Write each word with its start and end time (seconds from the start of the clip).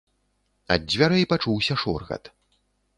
Ад 0.77 0.81
дзвярэй 0.95 1.29
пачуўся 1.35 1.81
шоргат. 1.85 2.23